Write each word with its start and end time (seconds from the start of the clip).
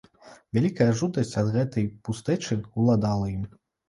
Вялікая 0.57 0.85
жудасць 1.01 1.33
ад 1.41 1.51
гэтай 1.55 1.85
пустэчы 2.07 2.57
ўладала 2.81 3.27
ім. 3.35 3.45